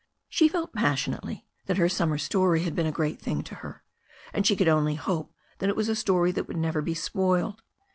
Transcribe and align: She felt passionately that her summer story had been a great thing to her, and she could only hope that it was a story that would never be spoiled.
She 0.29 0.47
felt 0.47 0.73
passionately 0.73 1.45
that 1.67 1.77
her 1.77 1.87
summer 1.87 2.17
story 2.17 2.63
had 2.63 2.73
been 2.75 2.87
a 2.87 2.91
great 2.91 3.21
thing 3.21 3.43
to 3.43 3.53
her, 3.61 3.83
and 4.33 4.47
she 4.47 4.55
could 4.55 4.67
only 4.67 4.95
hope 4.95 5.31
that 5.59 5.69
it 5.69 5.75
was 5.75 5.89
a 5.89 5.95
story 5.95 6.31
that 6.31 6.47
would 6.47 6.57
never 6.57 6.81
be 6.81 6.95
spoiled. 6.95 7.61